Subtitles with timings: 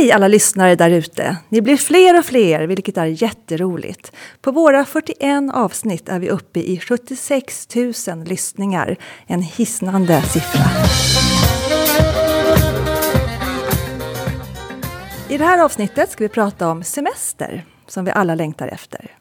[0.00, 1.36] Hej alla lyssnare där ute!
[1.48, 4.12] Ni blir fler och fler, vilket är jätteroligt.
[4.40, 7.68] På våra 41 avsnitt är vi uppe i 76
[8.08, 8.96] 000 lyssningar.
[9.26, 10.64] En hisnande siffra.
[15.28, 19.19] I det här avsnittet ska vi prata om semester, som vi alla längtar efter.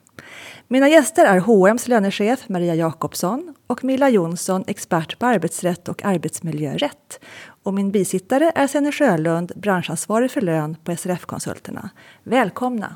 [0.71, 7.19] Mina gäster är H&M's lönechef Maria Jakobsson och Milla Jonsson, expert på arbetsrätt och arbetsmiljörätt.
[7.63, 11.89] Och min bisittare är Senny Sjölund, branschansvarig för lön på SRF-konsulterna.
[12.23, 12.95] Välkomna!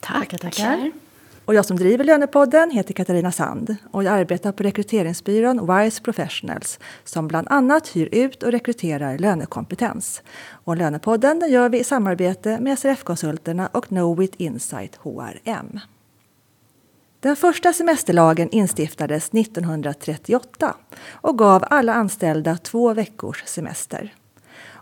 [0.00, 0.92] Tackar, tackar.
[1.44, 6.78] Och jag som driver Lönepodden heter Katarina Sand och jag arbetar på rekryteringsbyrån Wise Professionals
[7.04, 10.22] som bland annat hyr ut och rekryterar lönekompetens.
[10.48, 15.80] Och Lönepodden gör vi i samarbete med SRF-konsulterna och Knowit Insight HRM.
[17.20, 20.74] Den första semesterlagen instiftades 1938
[21.10, 24.14] och gav alla anställda två veckors semester.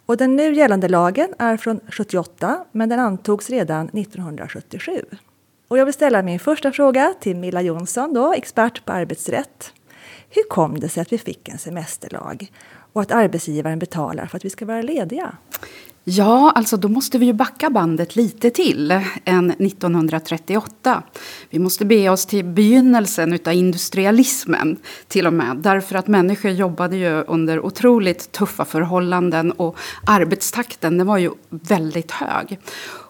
[0.06, 5.04] Och den nu gällande lagen är från 78 men den antogs redan 1977.
[5.68, 9.72] Och jag vill ställa min första fråga till Milla Jonsson, då, expert på arbetsrätt.
[10.30, 12.52] Hur kom det sig att vi fick en semesterlag
[12.92, 15.36] och att arbetsgivaren betalar för att vi ska vara lediga?
[16.06, 21.02] Ja, alltså då måste vi ju backa bandet lite till än 1938.
[21.50, 24.76] Vi måste be oss till begynnelsen av industrialismen
[25.08, 25.56] till och med.
[25.56, 32.10] Därför att människor jobbade ju under otroligt tuffa förhållanden och arbetstakten den var ju väldigt
[32.10, 32.58] hög.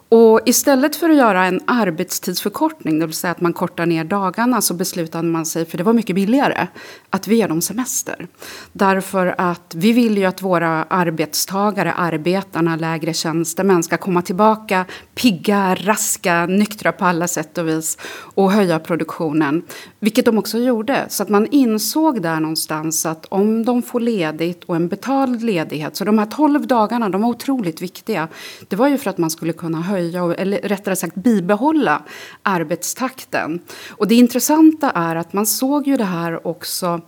[0.09, 4.61] Och istället för att göra en arbetstidsförkortning, det vill säga att man kortar ner dagarna,
[4.61, 6.67] så beslutade man sig, för det var mycket billigare,
[7.09, 8.27] att vi ger dem semester.
[8.71, 15.75] Därför att vi vill ju att våra arbetstagare, arbetarna, lägre tjänstemän ska komma tillbaka pigga,
[15.75, 17.97] raska, nyktra på alla sätt och vis
[18.35, 19.61] och höja produktionen.
[19.99, 21.05] Vilket de också gjorde.
[21.09, 25.95] Så att man insåg där någonstans att om de får ledigt och en betald ledighet,
[25.95, 28.27] så de här tolv dagarna, de var otroligt viktiga.
[28.67, 32.01] Det var ju för att man skulle kunna höja höja, eller rättare sagt bibehålla
[32.43, 33.59] arbetstakten.
[33.89, 37.01] Och det intressanta är att man såg ju det här också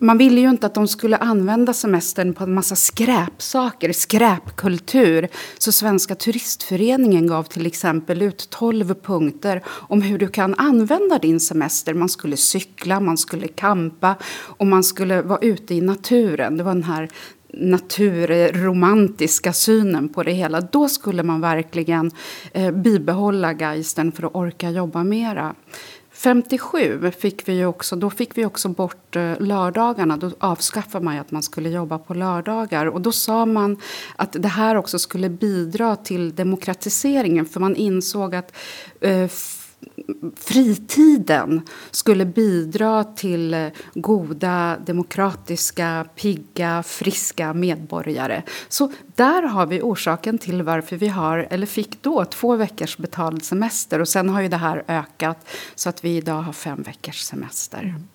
[0.00, 5.28] man ville ju inte att de skulle använda semestern på en massa skräpsaker, skräpkultur.
[5.58, 11.40] Så Svenska turistföreningen gav till exempel ut 12 punkter om hur du kan använda din
[11.40, 11.94] semester.
[11.94, 16.56] Man skulle cykla, man skulle kampa och man skulle vara ute i naturen.
[16.56, 17.08] Det var den här
[17.52, 20.60] naturromantiska synen på det hela.
[20.60, 22.10] Då skulle man verkligen
[22.52, 25.54] eh, bibehålla geisten för att orka jobba mera.
[26.18, 30.16] 57 fick vi också, då fick vi också bort eh, lördagarna.
[30.16, 32.86] Då avskaffade man ju att man skulle jobba på lördagar.
[32.86, 33.76] Och då sa man
[34.16, 37.46] att det här också skulle bidra till demokratiseringen.
[37.46, 38.56] För man insåg att
[39.00, 39.28] eh,
[40.36, 48.42] fritiden skulle bidra till goda, demokratiska, pigga, friska medborgare.
[48.68, 53.44] Så där har vi orsaken till varför vi har, eller fick då, två veckors betald
[53.44, 54.00] semester.
[54.00, 57.80] Och sen har ju det här ökat så att vi idag har fem veckors semester.
[57.80, 58.08] Mm.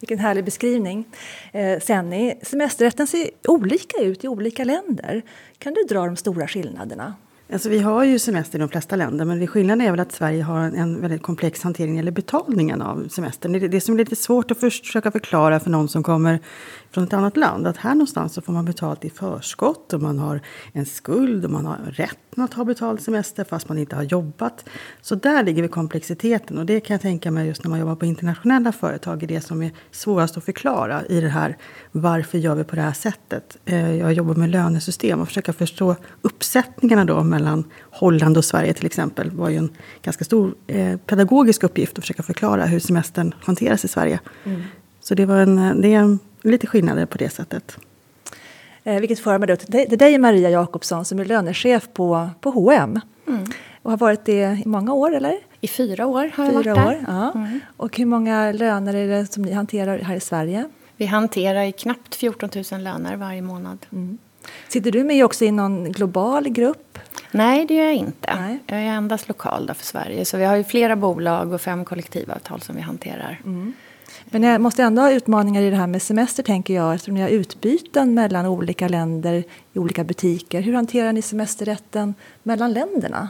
[0.00, 1.04] Vilken härlig beskrivning.
[1.52, 5.22] Eh, Senni, semesterrätten ser olika ut i olika länder.
[5.58, 7.14] Kan du dra de stora skillnaderna?
[7.52, 10.42] Alltså vi har ju semester i de flesta länder men skillnaden är väl att Sverige
[10.42, 13.52] har en väldigt komplex hantering eller betalningen av semestern.
[13.52, 16.40] Det är det som är lite svårt att försöka förklara för någon som kommer
[16.90, 17.66] från ett annat land.
[17.66, 20.40] Att här någonstans så får man betalt i förskott och man har
[20.72, 24.64] en skuld och man har rätt att ha betald semester fast man inte har jobbat.
[25.00, 27.94] Så där ligger vi komplexiteten och det kan jag tänka mig just när man jobbar
[27.94, 31.56] på internationella företag är det som är svårast att förklara i det här
[31.92, 33.56] varför gör vi på det här sättet.
[33.64, 38.86] Eh, jag jobbar med lönesystem och försöka förstå uppsättningarna då mellan Holland och Sverige till
[38.86, 39.70] exempel var ju en
[40.02, 44.20] ganska stor eh, pedagogisk uppgift att försöka förklara hur semestern hanteras i Sverige.
[44.44, 44.62] Mm.
[45.00, 47.78] Så det var en, det är lite skillnader på det sättet.
[48.84, 53.00] Eh, vilket för mig då till dig Maria Jakobsson som är lönechef på, på H&M.
[53.28, 53.44] Mm.
[53.82, 55.38] Och har varit det i många år eller?
[55.60, 57.04] I fyra år har fyra jag varit år, där.
[57.08, 57.32] Ja.
[57.34, 57.60] Mm.
[57.76, 60.64] Och hur många löner är det som ni hanterar här i Sverige?
[60.96, 63.86] Vi hanterar knappt 14 000 löner varje månad.
[63.92, 64.18] Mm.
[64.68, 66.98] Sitter du med också i någon global grupp?
[67.30, 68.34] Nej, det gör jag inte.
[68.36, 68.58] Nej.
[68.66, 70.24] Jag är endast lokal för Sverige.
[70.24, 73.40] Så vi har ju flera bolag och fem kollektivavtal som vi hanterar.
[73.44, 73.72] Mm.
[74.32, 77.20] Men jag måste ändå ha utmaningar i det här med semester tänker jag eftersom ni
[77.20, 80.60] har utbyten mellan olika länder i olika butiker.
[80.60, 83.28] Hur hanterar ni semesterrätten mellan länderna?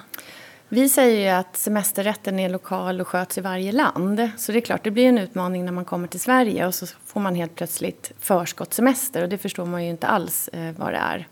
[0.69, 4.31] Vi säger ju att semesterrätten är lokal och sköts i varje land.
[4.37, 6.87] Så det är klart, det blir en utmaning när man kommer till Sverige och så
[7.07, 10.99] får man helt plötsligt förskottssemester och det förstår man ju inte alls eh, vad det
[10.99, 11.29] är.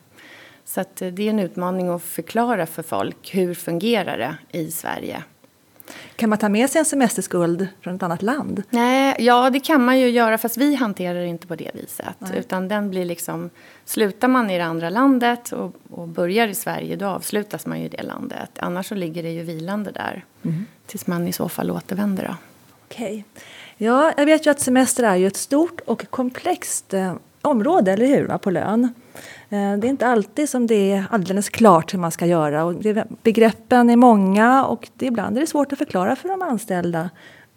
[0.64, 4.70] Så att, eh, det är en utmaning att förklara för folk hur fungerar det i
[4.70, 5.22] Sverige.
[6.16, 8.62] Kan man ta med sig en semesterskuld från ett annat land?
[8.70, 12.14] Nej, ja det kan man ju göra fast vi hanterar det inte på det viset.
[12.18, 12.38] Nej.
[12.38, 13.50] Utan den blir liksom,
[13.84, 17.86] slutar man i det andra landet och, och, börjar i Sverige då avslutas man ju
[17.86, 18.50] i det landet.
[18.58, 20.66] Annars så ligger det ju vilande där mm.
[20.86, 22.24] tills man i så fall återvänder.
[22.28, 22.34] Då.
[22.88, 23.24] Okej.
[23.76, 28.06] Ja, jag vet ju att semester är ju ett stort och komplext eh, område, eller
[28.06, 28.84] hur, på lön.
[29.48, 32.64] Eh, det är inte alltid som det är alldeles klart hur man ska göra.
[32.64, 36.42] Och det, begreppen är många och det, ibland är det svårt att förklara för de
[36.42, 37.10] anställda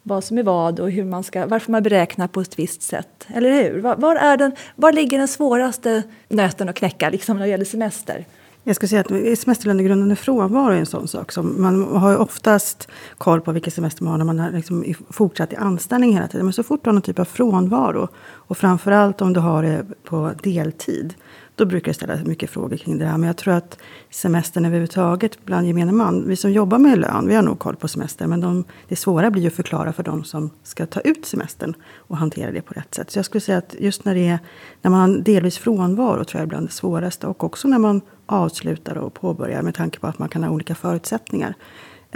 [0.06, 3.26] vad som är vad och hur man ska, varför man beräknar på ett visst sätt.
[3.34, 3.80] Eller hur?
[3.80, 7.64] Var, var, är den, var ligger den svåraste nöten att knäcka liksom, när det gäller
[7.64, 8.24] semester?
[8.66, 11.32] Jag skulle säga att semesterlönegrundande frånvaro är en sån sak.
[11.32, 12.88] Som man har ju oftast
[13.18, 16.46] koll på vilken semester man har när man har liksom fortsatt i anställning hela tiden.
[16.46, 19.84] Men så fort du har någon typ av frånvaro och framförallt om du har det
[20.04, 21.14] på deltid
[21.56, 23.18] då brukar det ställas mycket frågor kring det här.
[23.18, 23.78] Men jag tror att
[24.10, 27.88] semestern överhuvudtaget bland gemene man, vi som jobbar med lön, vi har nog koll på
[27.88, 28.26] semester.
[28.26, 31.74] Men de, det svåra blir ju att förklara för de som ska ta ut semestern
[31.96, 33.10] och hantera det på rätt sätt.
[33.10, 34.38] Så jag skulle säga att just när, det är,
[34.82, 37.26] när man har delvis frånvaro tror jag är bland det svåraste.
[37.26, 40.74] Och också när man avslutar och påbörjar med tanke på att man kan ha olika
[40.74, 41.54] förutsättningar.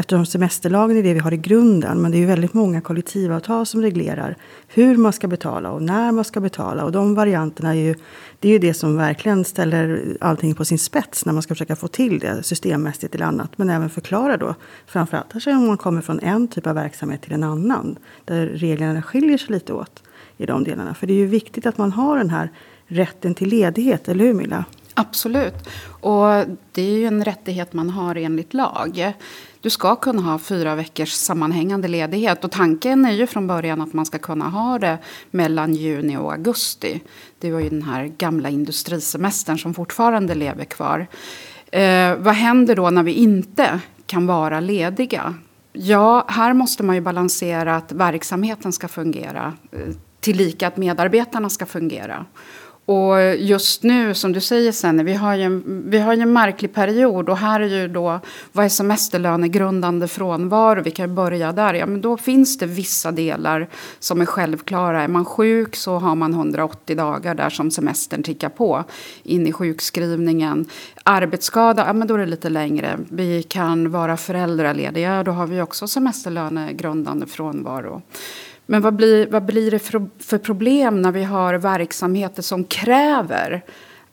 [0.00, 2.02] Eftersom semesterlagen är det vi har i grunden.
[2.02, 4.37] Men det är ju väldigt många kollektivavtal som reglerar
[4.69, 6.84] hur man ska betala och när man ska betala.
[6.84, 7.94] Och de varianterna är ju,
[8.40, 11.76] det är ju det som verkligen ställer allting på sin spets när man ska försöka
[11.76, 13.58] få till det systemmässigt eller annat.
[13.58, 14.54] Men även förklara då,
[14.87, 17.99] framförallt kanske om man kommer från en typ av verksamhet till en annan.
[18.25, 20.02] Där reglerna skiljer sig lite åt
[20.37, 20.94] i de delarna.
[20.94, 22.50] För det är ju viktigt att man har den här
[22.87, 24.64] rätten till ledighet, eller hur Milla?
[25.00, 25.54] Absolut.
[26.00, 29.12] Och det är ju en rättighet man har enligt lag.
[29.60, 32.44] Du ska kunna ha fyra veckors sammanhängande ledighet.
[32.44, 34.98] Och tanken är ju från början att man ska kunna ha det
[35.30, 37.00] mellan juni och augusti.
[37.38, 41.06] Det var ju den här gamla industrisemestern som fortfarande lever kvar.
[41.72, 45.34] Eh, vad händer då när vi inte kan vara lediga?
[45.72, 51.66] Ja, här måste man ju balansera att verksamheten ska fungera eh, tillika att medarbetarna ska
[51.66, 52.26] fungera.
[52.88, 56.32] Och just nu, som du säger Senne, vi har ju en, vi har ju en
[56.32, 57.29] märklig period.
[57.29, 58.20] Och här är ju då,
[58.52, 60.82] vad är semesterlönegrundande frånvaro?
[60.82, 61.75] Vi kan börja där.
[61.75, 63.69] Ja, men då finns det vissa delar
[63.99, 65.02] som är självklara.
[65.02, 68.85] Är man sjuk så har man 180 dagar där som semestern tickar på
[69.23, 70.67] in i sjukskrivningen.
[71.02, 72.99] Arbetsskada, ja men då är det lite längre.
[73.08, 78.02] Vi kan vara föräldralediga, då har vi också semesterlönegrundande frånvaro.
[78.70, 83.64] Men vad blir, vad blir det för, för problem när vi har verksamheter som kräver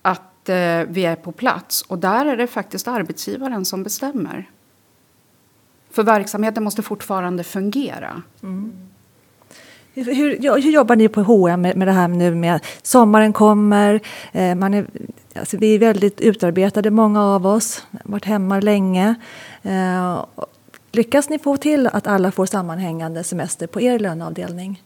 [0.01, 1.81] att eh, vi är på plats?
[1.81, 4.49] Och där är det faktiskt arbetsgivaren som bestämmer.
[5.91, 8.21] För verksamheten måste fortfarande fungera.
[8.43, 8.73] Mm.
[9.93, 13.99] Hur, hur, hur, jobbar ni på H&M med, med det här nu med sommaren kommer,
[14.31, 14.85] eh, man är,
[15.35, 19.15] alltså vi är väldigt utarbetade många av oss, varit hemma länge.
[19.63, 20.25] Eh,
[20.95, 24.83] Lyckas ni få till att alla får sammanhängande semester på er löneavdelning?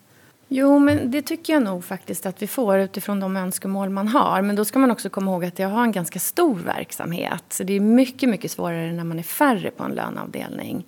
[0.48, 4.42] Jo, men det tycker jag nog faktiskt att vi får utifrån de önskemål man har.
[4.42, 7.44] Men då ska man också komma ihåg att jag har en ganska stor verksamhet.
[7.50, 10.86] Så det är mycket, mycket svårare när man är färre på en löneavdelning.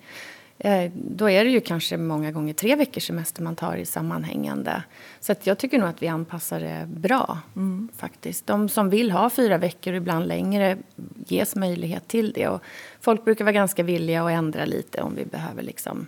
[0.64, 4.82] Eh, då är det ju kanske många gånger tre veckors semester man tar i sammanhängande.
[5.20, 7.38] Så jag tycker nog att vi anpassar det bra.
[7.56, 7.88] Mm.
[7.96, 8.46] faktiskt.
[8.46, 10.76] De som vill ha fyra veckor, ibland längre,
[11.26, 12.48] ges möjlighet till det.
[12.48, 12.62] Och
[13.00, 16.06] folk brukar vara ganska villiga att ändra lite om vi behöver liksom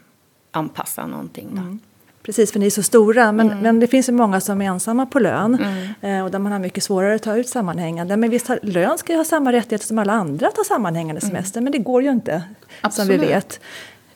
[0.50, 1.48] anpassa någonting.
[1.52, 1.78] Mm.
[2.22, 3.32] Precis, för ni är så stora.
[3.32, 3.58] Men, mm.
[3.58, 5.94] men det finns ju många som är ensamma på lön mm.
[6.00, 8.16] eh, och där man har mycket svårare att ta ut sammanhängande.
[8.16, 11.30] Men visst, lön ska ju ha samma rättigheter som alla andra att ha sammanhängande mm.
[11.30, 12.42] semester, men det går ju inte
[12.80, 13.10] Absolut.
[13.10, 13.60] som vi vet.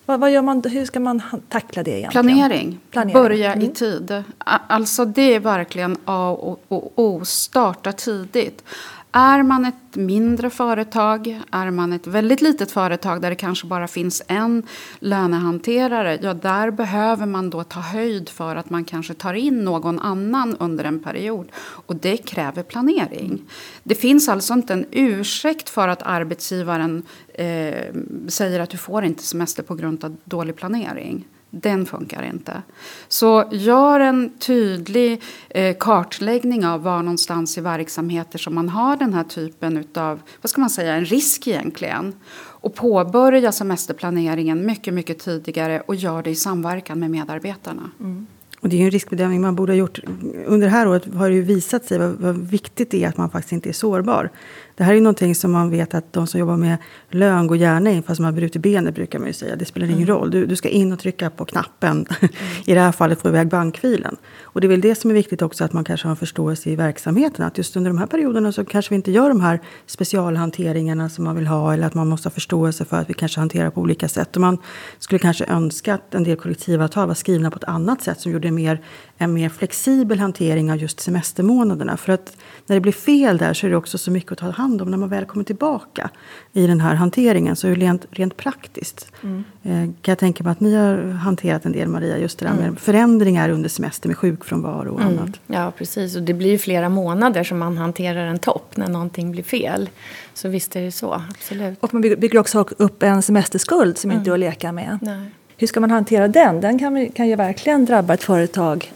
[0.09, 2.27] Vad, vad, gör man, hur ska man tackla det egentligen?
[2.27, 2.81] Planering.
[2.91, 3.13] Planering.
[3.13, 3.65] Börja mm.
[3.65, 4.23] i tid.
[4.39, 6.65] Alltså det är verkligen A och
[6.97, 7.25] O.
[7.25, 8.65] Starta tidigt.
[9.13, 13.89] Är man ett mindre företag, är man ett väldigt litet företag där det kanske bara
[13.89, 14.63] finns en
[14.99, 19.99] lönehanterare, ja där behöver man då ta höjd för att man kanske tar in någon
[19.99, 21.49] annan under en period.
[21.57, 23.43] Och det kräver planering.
[23.83, 27.03] Det finns alltså inte en ursäkt för att arbetsgivaren
[27.35, 27.95] eh,
[28.29, 31.25] säger att du får inte semester på grund av dålig planering.
[31.51, 32.63] Den funkar inte.
[33.09, 39.15] Så gör en tydlig eh, kartläggning av var någonstans i verksamheter som man har den
[39.15, 42.15] här typen av, vad ska man säga, en risk egentligen.
[42.61, 47.91] Och påbörja semesterplaneringen mycket, mycket tidigare och gör det i samverkan med medarbetarna.
[48.01, 48.27] Mm.
[48.61, 50.01] Och det är ju en riskbedömning man borde ha gjort.
[50.47, 53.17] Under det här året har det ju visat sig vad, vad viktigt det är att
[53.17, 54.31] man faktiskt inte är sårbar.
[54.79, 56.77] Det här är någonting som man vet att de som jobbar med
[57.11, 59.57] lön går gärna in fast man har brutit benet brukar man ju säga.
[59.57, 60.09] Det spelar ingen mm.
[60.09, 60.31] roll.
[60.31, 62.07] Du, du ska in och trycka på knappen.
[62.21, 62.35] Mm.
[62.67, 64.17] I det här fallet få iväg bankfilen.
[64.43, 66.71] Och det är väl det som är viktigt också att man kanske har en förståelse
[66.71, 67.45] i verksamheten.
[67.45, 71.25] Att just under de här perioderna så kanske vi inte gör de här specialhanteringarna som
[71.25, 71.75] man vill ha.
[71.75, 74.37] Eller att man måste ha förståelse för att vi kanske hanterar på olika sätt.
[74.37, 74.59] Och man
[74.99, 78.51] skulle kanske önska att en del kollektivavtal var skrivna på ett annat sätt som gjorde
[78.51, 78.81] mer,
[79.19, 81.97] en mer flexibel hantering av just semestermånaderna.
[81.97, 84.51] För att när det blir fel där så är det också så mycket att ta
[84.51, 86.11] hand om när man väl kommer tillbaka
[86.53, 87.57] i den här hanteringen.
[87.57, 89.45] Så rent, rent praktiskt mm.
[89.63, 92.53] eh, kan jag tänka mig att ni har hanterat en del Maria, just det där
[92.53, 92.65] mm.
[92.65, 95.19] med förändringar under semester med sjukfrånvaro och mm.
[95.19, 95.41] annat.
[95.47, 99.33] Ja precis, och det blir ju flera månader som man hanterar en topp när någonting
[99.33, 99.89] blir fel.
[100.35, 101.79] Så visst är det så, absolut.
[101.81, 104.99] Och man bygger också upp en semesterskuld som inte är att leka med.
[105.03, 105.31] Nej.
[105.57, 106.61] Hur ska man hantera den?
[106.61, 108.93] Den kan, kan ju verkligen drabba ett företag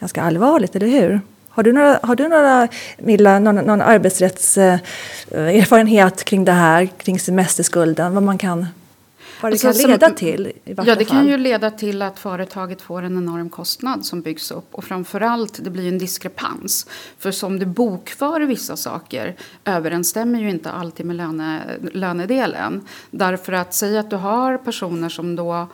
[0.00, 1.20] ganska allvarligt, eller hur?
[1.48, 8.14] Har du några, har du några Milla, någon, någon arbetsrättserfarenhet kring det här, kring semesterskulden?
[8.14, 8.66] Vad man kan
[9.40, 10.52] vad det alltså, kan leda som, till?
[10.64, 11.04] ja, det fall.
[11.04, 14.74] kan ju leda till att företaget får en enorm kostnad som byggs upp.
[14.74, 16.86] Och framförallt, det blir en diskrepans.
[17.18, 21.60] För som du bokför vissa saker överensstämmer ju inte alltid med löne,
[21.92, 22.88] lönedelen.
[23.10, 25.66] Därför att säga att du har personer som då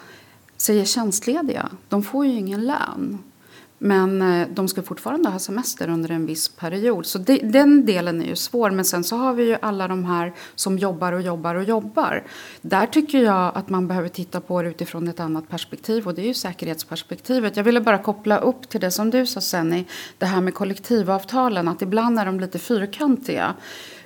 [0.56, 3.18] säger tjänstlediga, de får ju ingen lön.
[3.86, 7.06] Men eh, de ska fortfarande ha semester under en viss period.
[7.06, 8.70] Så det, den delen är ju svår.
[8.70, 12.24] Men sen så har vi ju alla de här som jobbar och jobbar och jobbar.
[12.60, 16.06] Där tycker jag att man behöver titta på det utifrån ett annat perspektiv.
[16.06, 17.56] Och det är ju säkerhetsperspektivet.
[17.56, 19.84] Jag ville bara koppla upp till det som du sa Senni.
[20.18, 21.68] Det här med kollektivavtalen.
[21.68, 23.54] Att ibland är de lite fyrkantiga.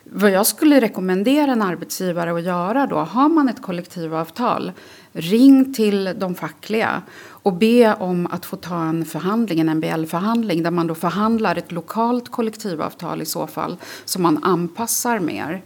[0.05, 2.97] Vad jag skulle rekommendera en arbetsgivare att göra då.
[2.97, 4.73] Har man ett kollektivavtal.
[5.13, 7.03] Ring till de fackliga
[7.43, 11.73] och be om att få ta en förhandling, en MBL-förhandling där man då förhandlar ett
[11.73, 15.63] lokalt kollektivavtal i så fall som man anpassar mer.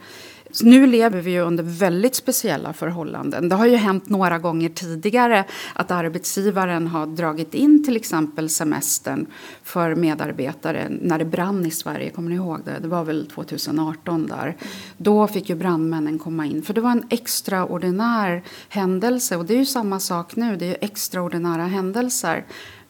[0.55, 3.49] Så nu lever vi ju under väldigt speciella förhållanden.
[3.49, 9.27] Det har ju hänt några gånger tidigare att arbetsgivaren har dragit in till exempel semestern
[9.63, 12.11] för medarbetare när det brann i Sverige.
[12.11, 12.79] Kommer ni ihåg det?
[12.81, 14.57] Det var väl 2018 där.
[14.97, 19.59] Då fick ju brandmännen komma in för det var en extraordinär händelse och det är
[19.59, 20.57] ju samma sak nu.
[20.57, 22.45] Det är ju extraordinära händelser.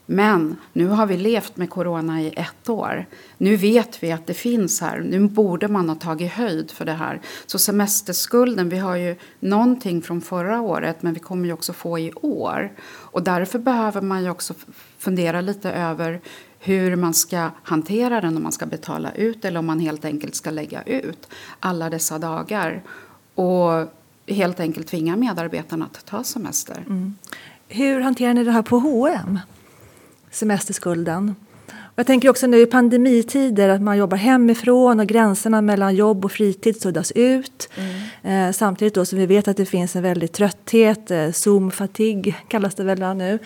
[0.06, 3.06] Men nu har vi levt med corona i ett år.
[3.38, 5.00] Nu vet vi att det finns här.
[5.00, 7.20] Nu borde man ha tagit höjd för det här.
[7.46, 11.98] Så semesterskulden, vi har ju någonting från förra året men vi kommer ju också få
[11.98, 12.72] i år.
[12.86, 14.54] Och därför behöver man ju också
[14.98, 16.20] fundera lite över
[16.58, 20.34] hur man ska hantera den om man ska betala ut eller om man helt enkelt
[20.34, 21.28] ska lägga ut
[21.60, 22.82] alla dessa dagar.
[23.34, 23.92] Och
[24.26, 26.84] helt enkelt tvinga medarbetarna att ta semester.
[26.86, 27.14] Mm.
[27.68, 29.38] Hur hanterar ni det här på H&M?
[30.34, 31.34] Semesterskulden.
[31.96, 36.32] Jag tänker också nu i pandemitider att man jobbar hemifrån och gränserna mellan jobb och
[36.32, 37.68] fritid suddas ut.
[38.22, 38.48] Mm.
[38.48, 42.74] Eh, samtidigt då som vi vet att det finns en väldig trötthet, eh, zoom-fatig kallas
[42.74, 43.38] det väl nu.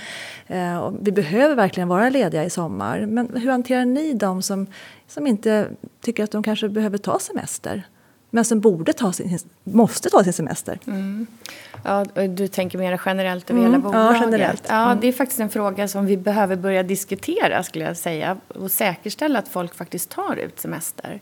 [0.47, 3.07] Eh, vi behöver verkligen vara lediga i sommar.
[3.07, 4.66] Men hur hanterar ni de som,
[5.09, 5.68] som inte
[6.00, 7.87] tycker att de kanske behöver ta semester?
[8.30, 10.78] men som borde ta sin, måste ta sin semester.
[10.87, 11.26] Mm.
[11.85, 13.73] Ja, du tänker mer generellt över mm.
[13.73, 14.16] hela bolaget?
[14.20, 14.64] Ja, generellt.
[14.68, 15.00] Ja, mm.
[15.00, 19.38] det är faktiskt en fråga som vi behöver börja diskutera skulle jag säga och säkerställa
[19.38, 21.20] att folk faktiskt tar ut semester.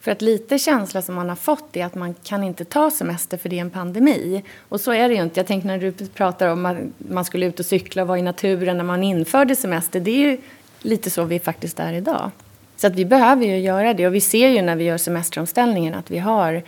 [0.00, 3.36] För att lite känsla som man har fått är att man kan inte ta semester
[3.36, 4.44] för det är en pandemi.
[4.68, 5.40] Och så är det ju inte.
[5.40, 8.22] Jag tänker när du pratar om att man skulle ut och cykla och vara i
[8.22, 10.00] naturen när man införde semester.
[10.00, 10.38] Det är ju
[10.80, 12.30] lite så vi faktiskt är idag.
[12.76, 15.94] Så att vi behöver ju göra det och vi ser ju när vi gör semesteromställningen
[15.94, 16.62] att vi har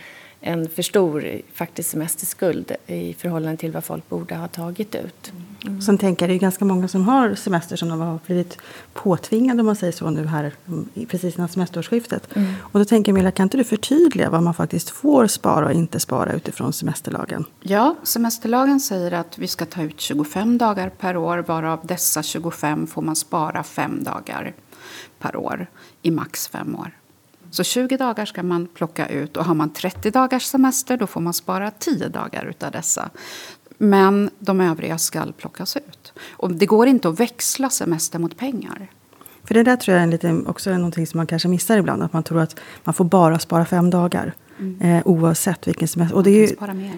[0.45, 5.33] en för stor faktiskt semesterskuld i förhållande till vad folk borde ha tagit ut.
[5.65, 5.81] Mm.
[5.81, 8.57] Sen tänker jag, det är ganska många som har semester som de har blivit
[8.93, 10.53] påtvingade om man säger så nu här
[11.07, 12.35] precis innan semesterårsskiftet.
[12.35, 12.53] Mm.
[12.61, 15.73] Och då tänker jag Milla, kan inte du förtydliga vad man faktiskt får spara och
[15.73, 17.45] inte spara utifrån semesterlagen?
[17.61, 22.87] Ja, semesterlagen säger att vi ska ta ut 25 dagar per år varav dessa 25
[22.87, 24.53] får man spara fem dagar
[25.19, 25.67] per år
[26.01, 26.91] i max fem år.
[27.53, 31.21] Så 20 dagar ska man plocka ut och har man 30 dagars semester då får
[31.21, 33.09] man spara 10 dagar utav dessa.
[33.77, 36.13] Men de övriga ska plockas ut.
[36.31, 38.91] Och det går inte att växla semester mot pengar.
[39.43, 42.03] För det där tror jag är lite, också är någonting som man kanske missar ibland.
[42.03, 44.33] Att man tror att man får bara spara fem dagar.
[44.63, 44.97] Mm.
[44.97, 46.17] Eh, oavsett vilken semester.
[46.17, 46.55] Och, det är ju,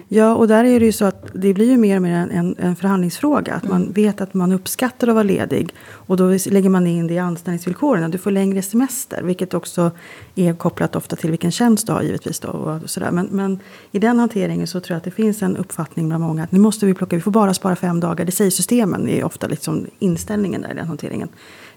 [0.08, 2.30] ja, och där är det ju så att det blir ju mer och mer en,
[2.30, 3.54] en, en förhandlingsfråga.
[3.54, 3.78] Att mm.
[3.78, 5.74] man vet att man uppskattar att vara ledig.
[5.88, 8.10] Och då lägger man in det i anställningsvillkoren.
[8.10, 9.22] Du får längre semester.
[9.22, 9.90] Vilket också
[10.34, 12.40] är kopplat ofta till vilken tjänst du har givetvis.
[12.40, 13.10] Då, och sådär.
[13.10, 13.58] Men, men
[13.90, 16.42] i den hanteringen så tror jag att det finns en uppfattning bland många.
[16.44, 18.24] Att nu måste vi plocka, vi får bara spara fem dagar.
[18.24, 19.04] Det säger systemen.
[19.04, 21.28] Det är ofta liksom inställningen där i den hanteringen.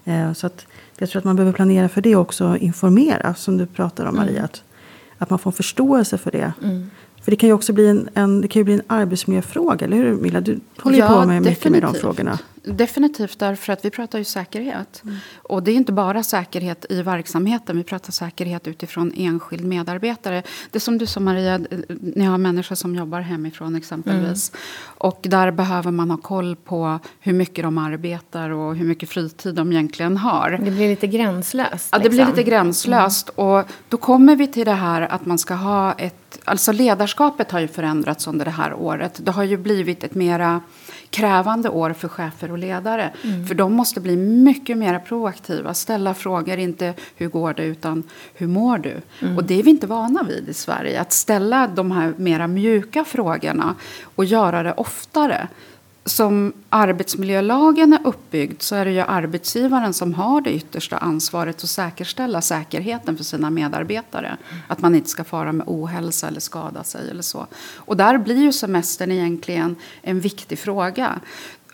[0.05, 0.65] Eh, så att
[0.97, 3.33] jag tror att man behöver planera för det och också informera.
[3.33, 4.31] Som du pratar om Maria.
[4.31, 4.45] Mm.
[4.45, 4.63] Att
[5.19, 6.53] att man får förståelse för det.
[6.63, 6.89] Mm.
[7.23, 9.97] För det kan ju också bli en, en, det kan ju bli en arbetsmiljöfråga, eller
[9.97, 10.41] hur Milla?
[10.41, 12.01] Du håller ju Ja, på med mycket med de definitivt.
[12.01, 12.39] frågorna.
[12.63, 15.03] Definitivt, därför att vi pratar ju säkerhet.
[15.35, 20.43] Och det är inte bara säkerhet i verksamheten, vi pratar säkerhet utifrån enskild medarbetare.
[20.71, 24.51] Det som du sa Maria, ni har människor som jobbar hemifrån exempelvis.
[24.83, 29.55] Och där behöver man ha koll på hur mycket de arbetar och hur mycket fritid
[29.55, 30.51] de egentligen har.
[30.51, 31.89] Det blir lite gränslöst.
[31.91, 32.35] Ja, det blir liksom.
[32.35, 33.29] lite gränslöst.
[33.29, 36.39] Och då kommer vi till det här att man ska ha ett...
[36.45, 39.19] Alltså ledarskapet har ju förändrats under det här året.
[39.23, 40.61] Det har ju blivit ett mera
[41.09, 43.11] krävande år för chefer och ledare.
[43.47, 45.73] För de måste bli mycket mer proaktiva.
[45.73, 48.03] Ställa frågor, inte hur går det, utan
[48.33, 49.01] hur mår du?
[49.37, 51.01] Och det är vi inte vana vid i Sverige.
[51.01, 53.75] Att ställa de här mera mjuka frågorna
[54.15, 55.47] och göra det oftare
[56.09, 61.69] som arbetsmiljölagen är uppbyggd så är det ju arbetsgivaren som har det yttersta ansvaret att
[61.69, 64.37] säkerställa säkerheten för sina medarbetare.
[64.67, 67.47] Att man inte ska fara med ohälsa eller skada sig eller så.
[67.75, 71.19] Och där blir ju semestern egentligen en viktig fråga.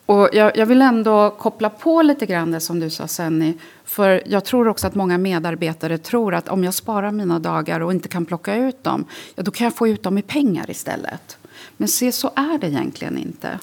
[0.05, 3.53] Och jag, jag vill ändå koppla på lite grann det som du sa Senni.
[3.85, 7.91] För jag tror också att många medarbetare tror att om jag sparar mina dagar och
[7.91, 11.37] inte kan plocka ut dem, ja då kan jag få ut dem i pengar istället.
[11.77, 13.59] Men se, så är det egentligen inte.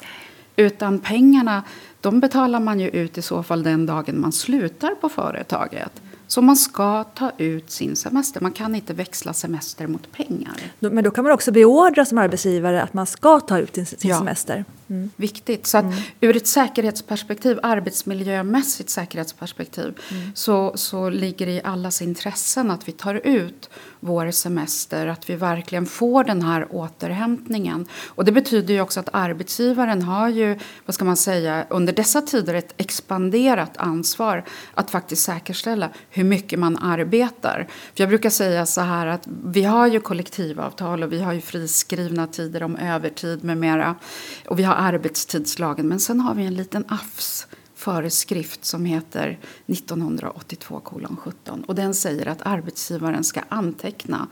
[0.55, 1.63] Utan pengarna,
[2.01, 6.01] de betalar man ju ut i så fall den dagen man slutar på företaget.
[6.27, 8.41] Så man ska ta ut sin semester.
[8.41, 10.53] Man kan inte växla semester mot pengar.
[10.79, 14.09] Men då kan man också beordra som arbetsgivare att man ska ta ut sin, sin
[14.09, 14.17] Ja.
[14.17, 14.65] semester.
[15.15, 15.67] Viktigt.
[15.67, 15.85] Så att
[16.21, 19.99] ur ett säkerhetsperspektiv, arbetsmiljömässigt säkerhetsperspektiv,
[20.33, 25.35] så, så ligger det i allas intressen att vi tar ut vår semester, att vi
[25.35, 27.85] verkligen får den här återhämtningen.
[28.07, 32.21] Och det betyder ju också att arbetsgivaren har ju, vad ska man säga, under dessa
[32.21, 37.67] tider ett expanderat ansvar att faktiskt säkerställa hur mycket man arbetar.
[37.69, 41.41] För jag brukar säga så här att vi har ju kollektivavtal och vi har ju
[41.41, 43.95] friskrivna tider om övertid med mera.
[44.47, 51.63] Och vi har arbetstidslagen, men sen har vi en liten AFS föreskrift som heter 1982:17
[51.65, 54.27] och den säger att arbetsgivaren ska anteckna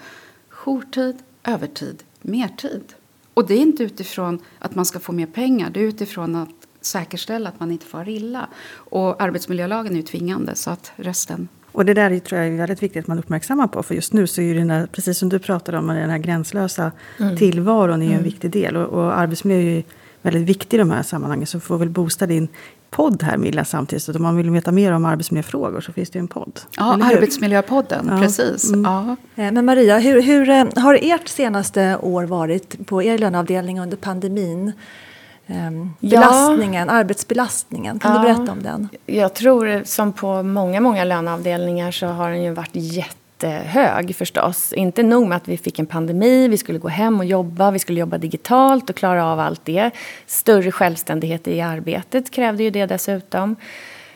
[0.50, 2.94] jourtid, övertid, mertid.
[3.34, 6.50] Och det är inte utifrån att man ska få mer pengar, det är utifrån att
[6.82, 8.48] säkerställa att man inte far illa.
[8.74, 12.58] Och arbetsmiljölagen är ju tvingande så att resten Och det där är, tror jag är
[12.58, 13.84] väldigt viktigt att man uppmärksammar på.
[13.84, 16.92] För just nu så är den där, precis som du pratade om, den här gränslösa
[17.38, 18.78] tillvaron är ju en viktig del.
[18.78, 19.84] Och, och arbetsmiljö är ju
[20.22, 21.48] väldigt viktig i de här sammanhangen.
[21.48, 22.48] Så får väl boosta din
[22.90, 24.04] podd här Milla samtidigt.
[24.04, 26.60] Så om man vill veta mer om arbetsmiljöfrågor så finns det ju en podd.
[26.78, 26.94] Ja?
[27.04, 28.70] Arbetsmiljöpodden, Ja, precis.
[28.74, 28.84] mm.
[28.84, 29.16] Ja.
[29.44, 33.98] Eh, Men Maria, hur, hur eh, har ert senaste år varit på er löneavdelning under
[33.98, 34.72] pandemin?
[35.48, 36.20] Ehm, Ja.
[36.20, 38.18] Belastningen, arbetsbelastningen, kan Ja.
[38.22, 38.90] du berätta om den?
[39.06, 42.76] Jag tror som på många, många löneavdelningar så har den ju varit
[43.44, 44.74] jättehög förstås.
[44.74, 47.80] Inte nog med att vi fick en pandemi, vi skulle gå hem och jobba, vi
[47.80, 49.92] skulle jobba digitalt och klara av allt det.
[50.26, 53.56] Större självständighet i arbetet krävde ju det dessutom.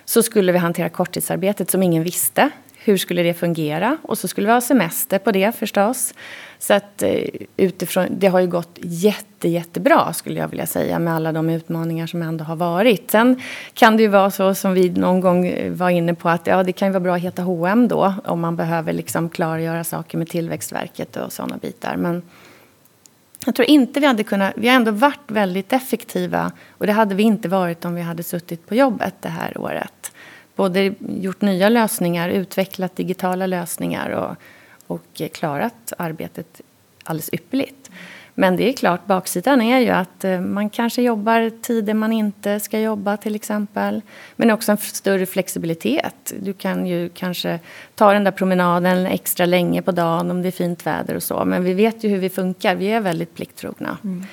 [0.05, 2.49] Så skulle vi hantera korttidsarbetet som ingen visste.
[2.77, 3.97] Hur skulle det fungera?
[4.01, 6.13] Och så skulle vi ha semester på det förstås.
[6.59, 7.23] Så att eh,
[7.57, 12.07] utifrån, det har ju gått jätte, jättebra skulle jag vilja säga med alla de utmaningar
[12.07, 13.11] som ändå har varit.
[13.11, 13.41] Sen
[13.73, 16.63] kan det ju vara så som vi någon gång eh, var inne på att ja,
[16.63, 20.17] det kan ju vara bra att heta H&M då om man behöver liksom klargöra saker
[20.17, 21.95] med Tillväxtverket och sådana bitar.
[21.95, 22.21] Men
[23.45, 27.15] jag tror inte vi hade kunnat, vi har ändå varit väldigt effektiva och det hade
[27.15, 30.11] vi inte varit om vi hade suttit på jobbet det här året.
[30.55, 34.35] Både gjort nya lösningar, utvecklat digitala lösningar och,
[34.87, 36.61] och klarat arbetet
[37.03, 37.91] alldeles ypperligt.
[38.37, 42.59] Men det är klart, baksidan är ju att eh, man kanske jobbar tider man inte
[42.59, 44.01] ska jobba till exempel.
[44.35, 46.33] Men också en större flexibilitet.
[46.39, 47.59] Du kan ju kanske
[47.95, 51.45] ta den där promenaden extra länge på dagen om det är fint väder och så.
[51.45, 53.97] Men vi vet ju hur vi funkar, vi är väldigt plikttrogna.
[54.03, 54.25] Mm.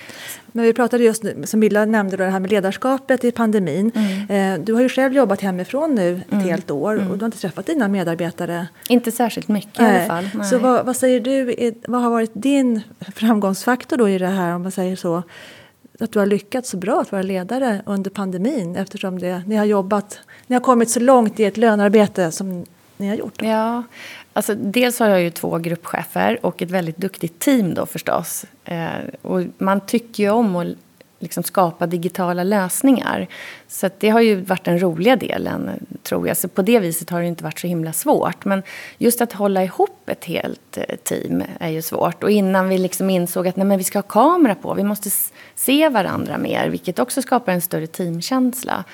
[0.53, 3.93] Men vi pratade just, nu, som Milla nämnde, då, det här med ledarskapet i pandemin.
[3.95, 4.55] Mm.
[4.61, 7.38] Eh, Du har ju själv jobbat hemifrån nu ett helt år och du har inte
[7.38, 8.67] träffat dina medarbetare.
[8.88, 10.07] Inte särskilt mycket i alla Nej.
[10.09, 10.29] fall.
[10.35, 10.47] Nej.
[10.47, 11.55] Så vad, vad säger du,
[11.88, 12.81] vad har varit din
[13.15, 15.23] framgångsfaktor då i det här, om man säger så?
[16.01, 19.65] Att du har lyckats så bra att vara ledare under pandemin eftersom det, ni har
[19.65, 22.65] jobbat, ni har kommit så långt i ett lönearbete som
[22.97, 23.43] ni har gjort.
[23.43, 23.83] Ja,
[24.33, 28.45] alltså dels har jag ju två gruppchefer och ett väldigt duktigt team då förstås.
[28.64, 28.88] Eh,
[29.23, 30.68] och man tycker ju om att
[31.23, 33.29] liksom skapa digitala lösningar.
[33.68, 35.71] Så det har ju varit den roliga delen,
[36.03, 36.37] tror jag.
[36.37, 38.45] Så på det viset har det inte varit så himla svårt.
[38.45, 38.62] Men
[38.99, 42.23] just att hålla ihop ett helt eh, team är ju svårt.
[42.23, 45.11] Och innan vi liksom insåg att nej, men vi ska ha kamera på, vi måste
[45.55, 48.85] se varandra mer, vilket också skapar en större teamkänsla.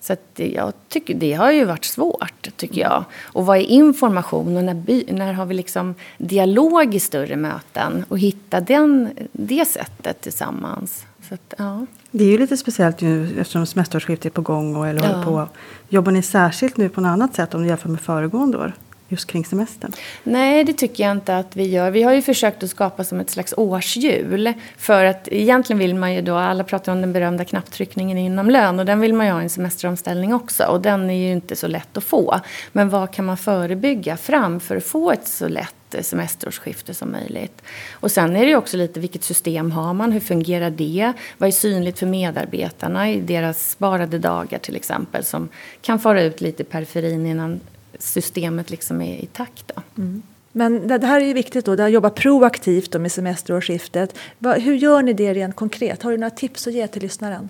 [0.00, 3.04] Så det, jag tycker, det har ju varit svårt, tycker jag.
[3.22, 8.04] Och vad är information och när, by, när har vi liksom dialog i större möten?
[8.08, 11.06] Och hitta den, det sättet tillsammans.
[11.28, 11.86] Så att, ja.
[12.10, 15.08] Det är ju lite speciellt nu eftersom semesterskiftet är på gång och eller ja.
[15.08, 15.48] håller på.
[15.88, 18.72] Jobbar ni särskilt nu på något annat sätt om du jämför med föregående år?
[19.08, 19.92] Just kring semestern?
[20.22, 21.90] Nej, det tycker jag inte att vi gör.
[21.90, 24.52] Vi har ju försökt att skapa som ett slags årshjul.
[24.76, 28.78] För att egentligen vill man ju då, alla pratar om den berömda knapptryckningen inom lön
[28.78, 30.64] och den vill man ju ha i en semesteromställning också.
[30.64, 32.40] Och den är ju inte så lätt att få.
[32.72, 37.62] Men vad kan man förebygga fram för att få ett så lätt semesterårsskifte som möjligt.
[37.92, 41.12] Och sen är det ju också lite vilket system har man, hur fungerar det?
[41.38, 45.48] Vad är synligt för medarbetarna i deras sparade dagar till exempel som
[45.82, 47.60] kan fara ut lite i periferin innan
[47.98, 49.72] systemet liksom är i takt.
[49.74, 50.02] Då.
[50.02, 50.22] Mm.
[50.52, 54.18] Men det, här är ju viktigt då, att jobba proaktivt då med semesterårsskiftet.
[54.40, 56.02] Hur gör ni det rent konkret?
[56.02, 57.48] Har du några tips att ge till lyssnaren?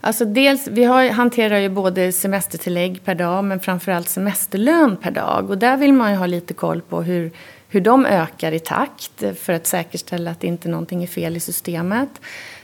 [0.00, 5.50] Alltså dels, vi har, hanterar ju både semestertillägg per dag men framförallt semesterlön per dag.
[5.50, 7.30] Och där vill man ju ha lite koll på hur,
[7.68, 12.08] hur de ökar i takt för att säkerställa att inte någonting är fel i systemet.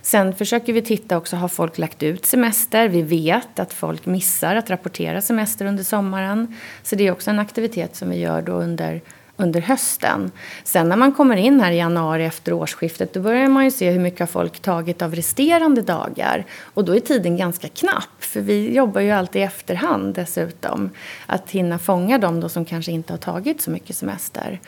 [0.05, 2.89] Sen försöker vi titta också, har folk lagt ut semester?
[2.89, 6.57] Vi vet att folk missar att rapportera semester under sommaren.
[6.83, 9.01] Så det är också en aktivitet som vi gör då under
[9.37, 10.31] under hösten.
[10.65, 13.91] Sen när man kommer in här i januari efter årsskiftet då börjar man ju se
[13.91, 16.45] hur mycket har folk tagit av resterande dagar.
[16.63, 20.91] Och då är tiden ganska knapp för vi jobbar ju alltid i efterhand dessutom.
[21.27, 24.61] Att hinna fånga dem då som kanske inte har tagit så mycket semester.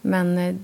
[0.00, 0.54] Men eh,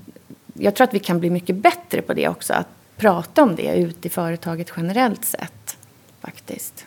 [0.53, 2.53] jag tror att vi kan bli mycket bättre på det också.
[2.53, 5.77] Att prata om det ute i företaget generellt sett.
[6.21, 6.85] Faktiskt.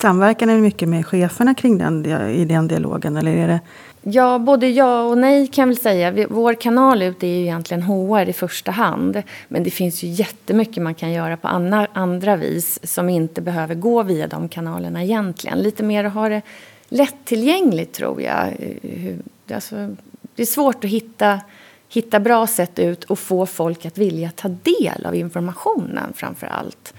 [0.00, 3.16] Samverkar ni mycket med cheferna kring den, i den dialogen?
[3.16, 3.60] Eller är det...
[4.02, 6.26] Ja, både ja och nej kan jag väl säga.
[6.28, 9.22] Vår kanal ut är ju egentligen HR i första hand.
[9.48, 13.74] Men det finns ju jättemycket man kan göra på andra, andra vis som inte behöver
[13.74, 15.58] gå via de kanalerna egentligen.
[15.58, 16.42] Lite mer att ha det
[16.88, 18.54] lättillgängligt tror jag.
[19.54, 19.94] Alltså,
[20.34, 21.40] det är svårt att hitta
[21.88, 26.94] hitta bra sätt ut och få folk att vilja ta del av informationen framför allt.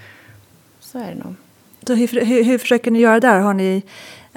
[0.80, 1.34] Så är det nog.
[1.86, 3.38] Så hur, hur, hur försöker ni göra där?
[3.38, 3.82] Har ni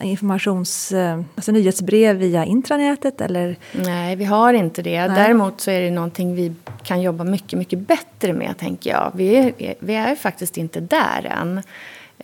[0.02, 3.22] informations, eh, alltså nyhetsbrev via intranätet?
[3.22, 3.56] Eller?
[3.72, 5.08] Nej, vi har inte det.
[5.08, 5.18] Nej.
[5.18, 9.12] Däremot så är det någonting vi kan jobba mycket, mycket bättre med, tänker jag.
[9.16, 11.62] Vi är, vi är faktiskt inte där än.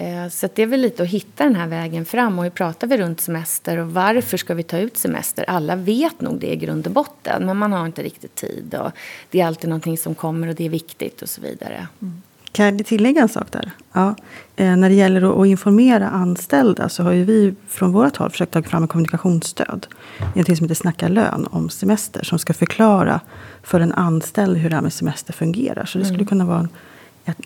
[0.01, 2.39] Eh, så det är väl lite att hitta den här vägen fram.
[2.39, 5.45] Och hur pratar vi runt semester och varför ska vi ta ut semester?
[5.47, 8.75] Alla vet nog det i grund och botten, men man har inte riktigt tid.
[8.81, 8.91] Och
[9.29, 11.87] det är alltid någonting som kommer och det är viktigt och så vidare.
[12.01, 12.21] Mm.
[12.51, 13.71] Kan jag tillägga en sak där?
[13.93, 14.15] Ja.
[14.55, 18.51] Eh, när det gäller att informera anställda så har ju vi från vårt håll försökt
[18.51, 19.87] ta fram en kommunikationsstöd.
[20.19, 23.21] Någonting som heter Snacka lön om semester som ska förklara
[23.63, 25.85] för en anställd hur det här med semester fungerar.
[25.85, 26.27] Så det skulle mm.
[26.27, 26.69] kunna vara en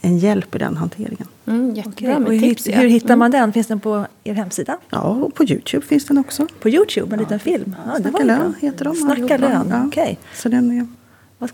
[0.02, 1.28] en hjälp i den hanteringen.
[1.46, 2.68] Mm, jättebra med tips.
[2.68, 3.54] Hur, hur hittar man den?
[3.54, 4.78] Finns den på er hemsida?
[4.90, 6.48] Ja, och på Youtube finns den också.
[6.60, 7.76] På Youtube, en liten film?
[7.88, 8.96] Ja, Snacka lön heter de.
[8.96, 9.84] Snacka lön, ja.
[9.88, 10.04] okej.
[10.04, 10.16] Okay.
[10.34, 10.88] Så den är...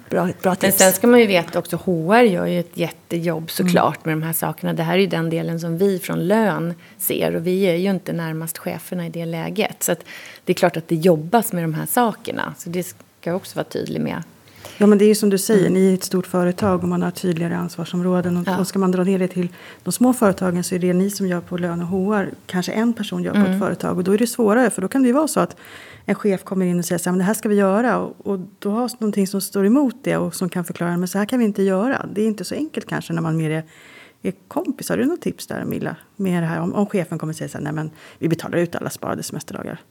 [0.10, 0.62] Bra, bra tips.
[0.62, 4.20] Men sen ska man ju veta också, HR gör ju ett jättejobb såklart mm.
[4.20, 4.74] med de här sakerna.
[4.74, 7.90] Det här är ju den delen som vi från lön ser och vi är ju
[7.90, 9.84] inte närmast cheferna i det läget.
[9.84, 9.96] Så
[10.46, 12.54] det är klart att det jobbas med de här sakerna.
[12.58, 14.24] Så det ska jag också vara tydlig med.
[14.82, 15.74] Ja, men det är ju som du säger, mm.
[15.74, 18.38] ni är ett stort företag och man har tydligare ansvarsområden.
[18.38, 18.60] Och, ja.
[18.60, 19.48] och ska man dra ner det till
[19.84, 22.94] de små företagen så är det ni som gör på lön och HR, kanske en
[22.94, 23.52] person gör på mm.
[23.52, 23.98] ett företag.
[23.98, 25.56] Och då är det svårare, för då kan det ju vara så att
[26.06, 27.98] en chef kommer in och säger så här, men det här ska vi göra.
[27.98, 31.18] Och, och då har någonting som står emot det och som kan förklara, men så
[31.18, 32.06] här kan vi inte göra.
[32.14, 33.64] Det är inte så enkelt kanske när man mer är
[34.22, 34.90] är kompis.
[34.90, 35.96] Har du något tips där Milla?
[36.16, 38.76] Med det här, om, om chefen kommer säga så här, nej men vi betalar ut
[38.76, 39.82] alla sparade semesterdagar.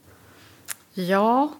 [0.93, 1.53] Ja,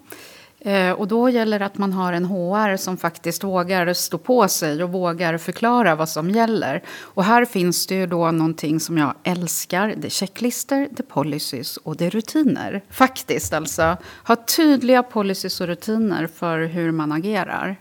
[0.62, 4.48] Eh, och då gäller det att man har en HR som faktiskt vågar stå på
[4.48, 6.84] sig och vågar förklara vad som gäller.
[7.00, 9.94] Och här finns det ju då någonting som jag älskar.
[9.98, 12.84] Det är checklister, det är policies och det är rutiner.
[12.90, 13.98] Faktiskt alltså.
[14.28, 17.78] Ha tydliga policies och rutiner för hur man agerar.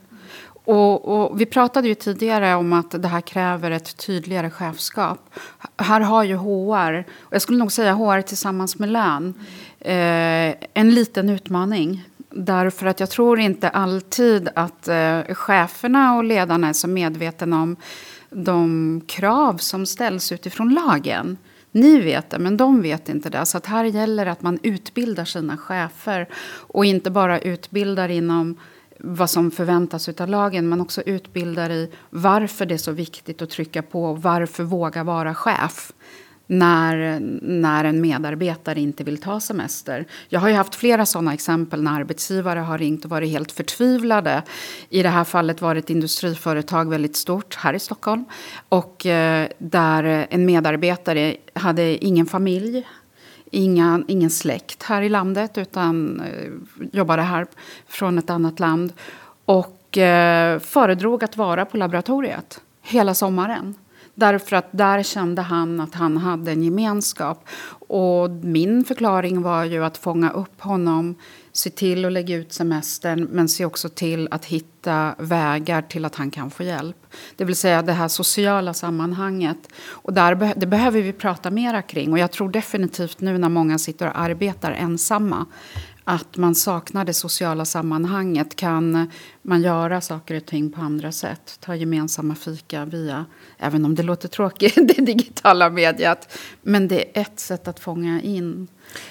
[0.65, 5.35] Och, och, vi pratade ju tidigare om att det här kräver ett tydligare chefskap.
[5.77, 9.35] Här har ju HR, och jag skulle nog säga HR tillsammans med lön,
[9.81, 12.08] eh, en liten utmaning.
[12.31, 17.77] Därför att jag tror inte alltid att eh, cheferna och ledarna är så medvetna om
[18.31, 21.37] de krav som ställs utifrån lagen.
[21.73, 23.47] Ni vet det, men de vet inte det.
[23.47, 28.57] Så att här gäller det att man utbildar sina chefer och inte bara utbildar inom
[28.99, 33.51] vad som förväntas av lagen men också utbildar i varför det är så viktigt att
[33.51, 35.93] trycka på och varför våga vara chef
[36.51, 40.07] när, när en medarbetare inte vill ta semester.
[40.29, 44.43] Jag har ju haft flera sådana exempel när arbetsgivare har ringt och varit helt förtvivlade.
[44.89, 48.25] I det här fallet var det ett industriföretag väldigt stort här i Stockholm.
[48.69, 52.87] Och eh, där en medarbetare hade ingen familj,
[53.51, 56.51] inga, ingen släkt här i landet utan eh,
[56.93, 57.47] jobbade här
[57.87, 58.93] från ett annat land.
[59.45, 63.75] Och eh, föredrog att vara på laboratoriet hela sommaren.
[64.19, 67.49] Därför att där kände han att han hade en gemenskap.
[67.89, 71.15] Och min förklaring var ju att fånga upp honom,
[71.53, 76.15] se till att lägga ut semestern men se också till att hitta vägar till att
[76.15, 76.97] han kan få hjälp.
[77.37, 79.69] Det vill säga det här sociala sammanhanget.
[79.87, 82.13] Och där, det behöver vi prata mera kring.
[82.13, 85.47] Och jag tror definitivt nu när många sitter och arbetar ensamma
[86.11, 88.57] att man saknar det sociala sammanhanget.
[88.57, 89.11] Kan
[89.43, 91.57] man göra saker och ting på andra sätt?
[91.61, 93.25] Ta gemensamma fika via,
[93.59, 96.39] även om det låter tråkigt, det digitala mediet.
[96.63, 98.69] Men det är ett sätt att fånga in.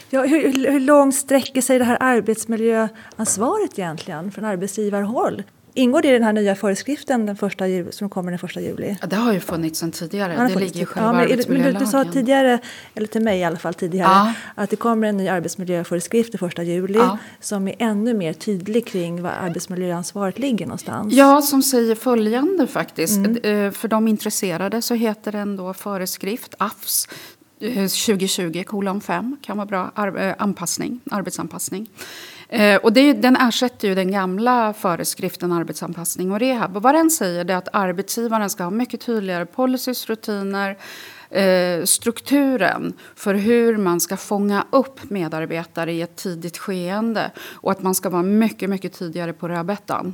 [0.10, 5.44] Ja, hur, hur långt sträcker sig det här arbetsmiljöansvaret egentligen från arbetsgivarhåll?
[5.78, 8.98] Ingår det i den här nya föreskriften den första juli, som kommer den första juli?
[9.02, 10.34] Ja, det har ju funnits sedan tidigare.
[10.34, 11.74] Ja, det, det ligger i själva ja, men, arbetsmiljölagen.
[11.74, 12.60] Men du sa tidigare,
[12.96, 14.34] eller till mig i alla fall tidigare, ja.
[14.56, 17.18] att det kommer en ny arbetsmiljöföreskrift den första juli ja.
[17.40, 21.14] som är ännu mer tydlig kring var arbetsmiljöansvaret ligger någonstans.
[21.14, 23.18] Ja, som säger följande faktiskt.
[23.18, 23.66] Mm.
[23.66, 27.08] Eh, för de intresserade så heter den då föreskrift, AFS
[27.60, 31.90] 2020 kolon 5 kan vara bra ar- eh, anpassning, arbetsanpassning.
[32.50, 36.78] Eh, och det, den ersätter ju den gamla föreskriften arbetsanpassning och rehab.
[36.78, 40.78] Och vad den säger är att arbetsgivaren ska ha mycket tydligare policies, rutiner,
[41.30, 47.32] eh, strukturen för hur man ska fånga upp medarbetare i ett tidigt skeende.
[47.54, 50.14] Och att man ska vara mycket, mycket tidigare på rödbetan.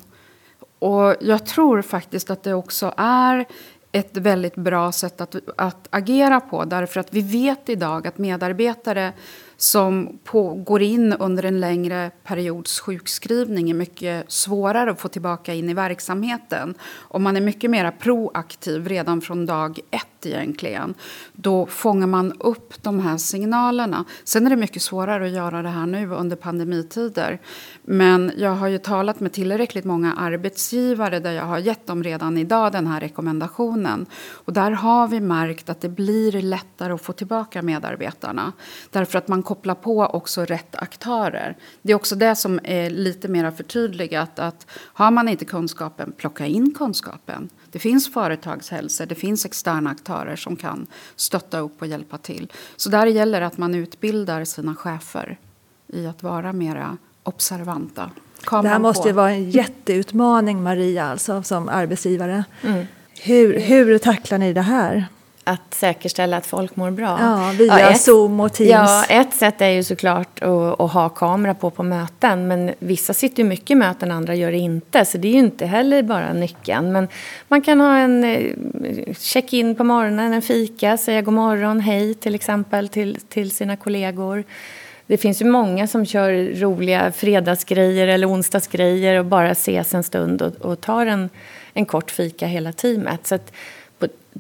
[0.80, 3.46] Och jag tror faktiskt att det också är
[3.92, 6.66] ett väldigt bra sätt att, att agera på.
[6.66, 9.14] Därför att vi vet idag att medarbetare
[9.64, 15.54] som på, går in under en längre periods sjukskrivning är mycket svårare att få tillbaka
[15.54, 16.76] in i verksamheten.
[16.94, 20.94] Om man är mycket mer proaktiv redan från dag ett egentligen,
[21.34, 24.06] då fångar man upp de här signalerna.
[24.24, 27.40] Sen är det mycket svårare att göra det här nu under pandemitider.
[27.84, 32.38] Men jag har ju talat med tillräckligt många arbetsgivare där jag har gett dem redan
[32.38, 34.06] idag den här rekommendationen.
[34.32, 38.52] Och där har vi märkt att det blir lättare att få tillbaka medarbetarna.
[38.90, 41.56] Därför att man kopplar på också rätt aktörer.
[41.82, 44.40] Det är också det som är lite mer förtydligat.
[44.40, 47.50] Att har man inte kunskapen, plocka in kunskapen.
[47.72, 52.52] Det finns företagshälsor, det finns externa aktörer som kan stötta upp och hjälpa till.
[52.76, 55.38] Så där gäller det att man utbildar sina chefer
[55.88, 58.12] i att vara mera observanta.
[58.44, 62.44] Kameran det här måste ju vara en jätteutmaning, Maria, alltså, som arbetsgivare.
[62.62, 62.86] Mm.
[63.22, 65.08] Hur, hur tacklar ni det här?
[65.44, 67.18] Att säkerställa att folk mår bra.
[67.22, 69.06] Ja, via ja, ett, Zoom och Teams.
[69.10, 72.48] Ja, ett sätt är ju såklart att, att, ha kamera på på möten.
[72.48, 75.06] Men vissa sitter ju mycket i möten, andra gör det inte.
[75.06, 76.92] Så det är ju inte heller bara nyckeln.
[76.92, 77.08] Men
[77.48, 78.54] man kan ha en eh,
[79.20, 84.44] check-in på morgonen, en fika, säga god morgon, hej till exempel till, till sina kollegor.
[85.08, 90.42] Det finns ju många som kör roliga fredagsgrejer eller onsdagsgrejer och bara ses en stund
[90.42, 91.30] och, och tar en,
[91.74, 93.28] en kort fika hela teamet.
[93.28, 93.52] Så att,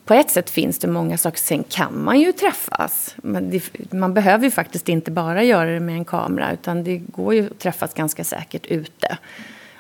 [0.06, 1.40] på ett sätt finns det många saker.
[1.40, 3.16] Sen kan man ju träffas.
[3.24, 7.34] Det, man behöver ju faktiskt inte bara göra det med en kamera utan det går
[7.34, 9.18] ju att träffas ganska säkert ute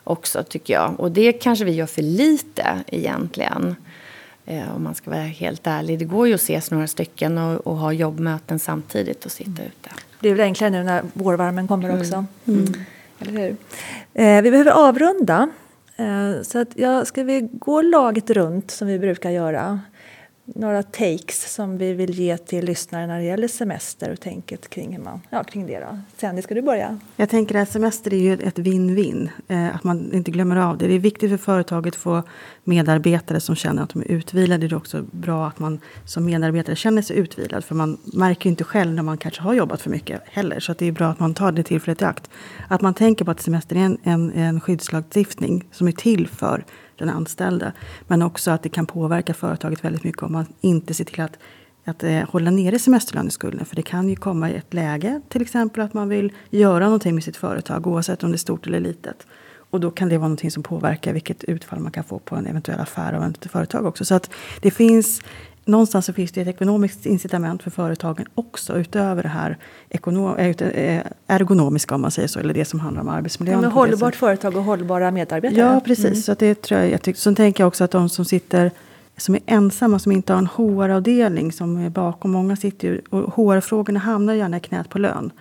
[0.03, 0.99] också tycker jag.
[0.99, 3.75] Och det kanske vi gör för lite egentligen.
[4.45, 5.99] Eh, om man ska vara helt ärlig.
[5.99, 9.65] Det går ju att ses några stycken och, och ha jobbmöten samtidigt och sitta mm.
[9.65, 9.89] ute.
[10.19, 12.01] Det är väl enklare nu när vårvärmen kommer mm.
[12.01, 12.25] också.
[12.45, 12.65] Mm.
[13.19, 13.55] Eller hur?
[14.13, 15.49] Eh, vi behöver avrunda.
[15.95, 19.79] Eh, så att, ja, ska vi gå laget runt som vi brukar göra?
[20.45, 24.95] Några takes som vi vill ge till lyssnare när det gäller semester och tänket kring,
[24.95, 25.79] hur man, ja, kring det.
[25.79, 25.99] Då.
[26.17, 26.99] Sandy, ska du börja?
[27.15, 29.29] Jag tänker att semester är ju ett win-win.
[29.47, 30.87] Eh, att man inte glömmer av det.
[30.87, 32.23] Det är viktigt för företaget att få
[32.63, 34.67] medarbetare som känner att de är utvilade.
[34.67, 37.63] Det är också bra att man som medarbetare känner sig utvilad.
[37.63, 40.59] För man märker ju inte själv när man kanske har jobbat för mycket heller.
[40.59, 42.29] Så det är bra att man tar det tillfället i akt.
[42.67, 46.65] Att man tänker på att semester är en, en, en skyddslagstiftning som är till för
[46.97, 47.71] den anställda.
[48.07, 51.37] Men också att det kan påverka företaget väldigt mycket om man inte ser till att,
[51.85, 53.65] att eh, hålla nere semesterlöneskulden.
[53.65, 57.15] För det kan ju komma i ett läge, till exempel att man vill göra någonting
[57.15, 59.27] med sitt företag oavsett om det är stort eller litet.
[59.73, 62.47] Och då kan det vara någonting som påverkar vilket utfall man kan få på en
[62.47, 64.05] eventuell affär av ett företag också.
[64.05, 64.29] Så att
[64.61, 65.21] det finns
[65.65, 69.57] någonstans så finns det ett ekonomiskt incitament för företagen också utöver det här
[71.27, 73.63] ergonomiska om man säger så, eller det som handlar om arbetsmiljön.
[73.63, 75.59] Ja, hållbart företag och hållbara medarbetare.
[75.59, 76.05] Ja, precis.
[76.05, 76.15] Mm.
[76.15, 78.71] Så det tror jag, jag tycker, så tänker jag också att de som sitter
[79.17, 82.31] som är ensamma, som inte har en HR-avdelning som är bakom.
[82.31, 85.31] Många sitter ju, och HR-frågorna hamnar gärna i knät på lön.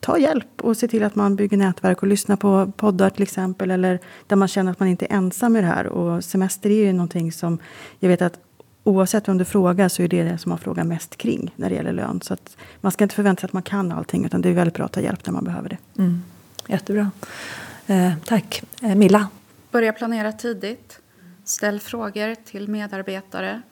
[0.00, 3.70] Ta hjälp och se till att man bygger nätverk och lyssnar på poddar till exempel.
[3.70, 5.86] Eller där man känner att man inte är ensam med det här.
[5.86, 7.58] Och semester är ju någonting som
[7.98, 8.40] jag vet att
[8.88, 11.74] oavsett vem du frågar så är det det som man frågar mest kring när det
[11.74, 12.20] gäller lön.
[12.22, 14.74] Så att man ska inte förvänta sig att man kan allting utan det är väldigt
[14.74, 15.78] bra att ta hjälp när man behöver det.
[15.98, 16.22] Mm.
[16.66, 17.10] Jättebra.
[17.86, 18.62] Eh, tack.
[18.82, 19.28] Eh, Milla?
[19.70, 21.00] Börja planera tidigt.
[21.44, 23.62] Ställ frågor till medarbetare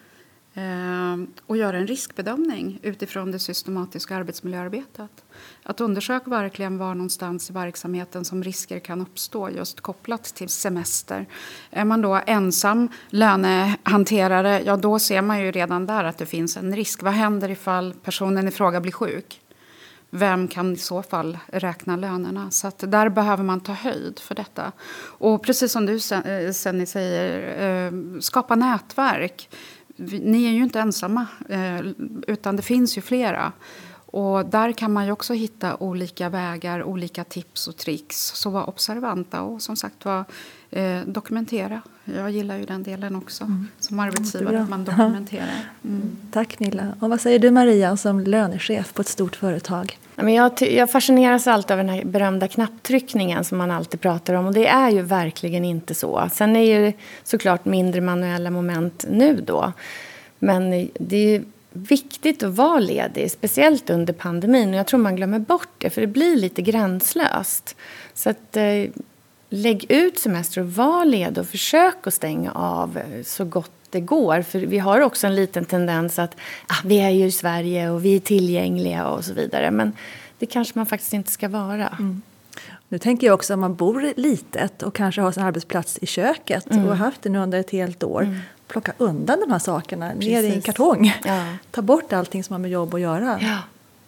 [0.55, 5.11] eh, och gör en riskbedömning utifrån det systematiska arbetsmiljöarbetet.
[5.62, 11.26] Att undersöka verkligen var någonstans i verksamheten som risker kan uppstå just kopplat till semester.
[11.70, 16.56] Är man då ensam lönehanterare, ja då ser man ju redan där att det finns
[16.56, 17.02] en risk.
[17.02, 19.40] Vad händer ifall personen i fråga blir sjuk?
[20.11, 22.50] vem kan i så fall räkna lönerna?
[22.50, 24.72] Så att där behöver man ta höjd för detta.
[24.98, 29.48] Och precis som du eh, Senni säger, eh, skapa nätverk.
[29.96, 31.80] Ni är ju inte ensamma, eh,
[32.26, 33.52] utan det finns ju flera.
[34.16, 38.16] Och där kan man ju också hitta olika vägar, olika tips och tricks.
[38.16, 40.24] Så var observanta och som sagt var
[40.70, 41.81] eh, dokumentera.
[42.05, 43.68] Jag gillar ju den delen också mm.
[43.79, 45.48] som arbetsgivare, att man dokumenterar.
[45.85, 46.16] Mm.
[46.33, 46.94] Tack Milla.
[47.00, 49.98] Och vad säger du Maria som lönechef på ett stort företag?
[50.16, 54.46] jag, jag fascineras alltid av den här berömda knapptryckningen som man alltid pratar om.
[54.46, 56.29] Och det är ju verkligen inte så.
[56.33, 56.92] Sen är det
[57.24, 59.72] såklart mindre manuella moment nu då.
[60.38, 61.42] Men det är
[61.76, 64.68] viktigt att vara ledig, speciellt under pandemin.
[64.68, 67.76] Och jag tror man glömmer bort det, för det blir lite gränslöst.
[68.14, 68.84] Så att, eh,
[69.48, 74.42] lägg ut semester och var ledig och försök att stänga av så gott det går.
[74.42, 76.36] För vi har också en liten tendens att
[76.66, 79.70] ah, vi är ju i Sverige och vi är tillgängliga och så vidare.
[79.70, 79.92] Men
[80.38, 81.88] det kanske man faktiskt inte ska vara.
[81.88, 82.22] Mm.
[82.88, 86.70] Nu tänker jag också om man bor litet och kanske har sin arbetsplats i köket
[86.70, 86.84] mm.
[86.84, 88.22] och har haft det nu under ett helt år.
[88.22, 88.38] Mm.
[88.66, 90.29] Plocka undan de här sakerna Precis.
[90.29, 91.14] ner i en kartong.
[91.24, 91.44] Ja.
[91.70, 93.38] Ta bort allting som har med jobb att göra.
[93.42, 93.59] Ja,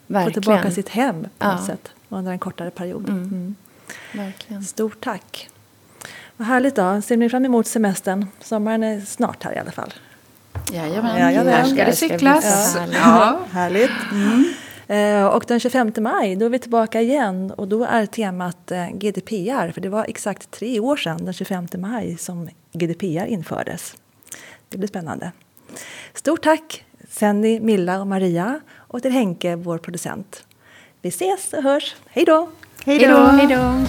[0.06, 0.34] verkligen.
[0.34, 1.52] Få tillbaka sitt hem på ja.
[1.52, 3.08] något sätt under en kortare period.
[3.08, 3.22] Mm.
[3.22, 3.54] mm.
[4.12, 4.62] Verkligen.
[4.62, 5.48] Stort tack.
[6.36, 7.02] Vad härligt då.
[7.02, 8.26] Ser ni fram emot semestern?
[8.40, 9.92] Sommaren är snart här i alla fall.
[10.72, 11.52] Jajamän, Jajamän.
[11.52, 12.76] här ska det cyklas.
[12.76, 12.86] Ja.
[12.92, 13.38] ja.
[13.50, 13.90] Härligt.
[14.12, 14.54] Mm.
[14.88, 18.88] Eh, och den 25 maj då är vi tillbaka igen och då är temat eh,
[18.88, 19.72] GDPR.
[19.72, 23.94] För det var exakt tre år sedan, den 25 maj, som GDPR infördes.
[24.68, 25.32] Det blir spännande.
[26.14, 30.44] Stort tack Senny, Milla och Maria och till Henke, vår producent.
[31.02, 31.96] Vi ses och hörs.
[32.06, 32.48] Hej då!
[32.84, 32.98] Hej
[33.48, 33.84] då!